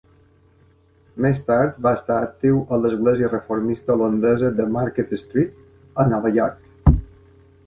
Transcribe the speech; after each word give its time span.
Més 1.25 1.41
tard, 1.49 1.75
va 1.87 1.91
estar 1.97 2.17
actiu 2.29 2.57
a 2.77 2.81
l'església 2.85 3.31
reformista 3.35 3.99
holandesa 3.99 4.53
de 4.63 4.69
Market 4.79 5.15
Street 5.25 6.03
a 6.05 6.09
Nova 6.17 6.35
York. 6.41 6.99